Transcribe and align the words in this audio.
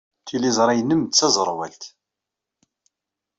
Tiliẓri-nnem 0.27 1.01
d 1.03 1.11
taẓerwalt. 1.13 1.83